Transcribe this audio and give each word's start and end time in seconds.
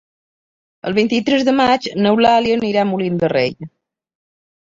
El 0.91 0.95
vint-i-tres 0.99 1.43
de 1.49 1.53
maig 1.59 1.85
n'Eulàlia 2.05 2.57
anirà 2.61 2.81
a 2.85 2.87
Molins 2.93 3.23
de 3.25 3.31
Rei. 3.37 3.53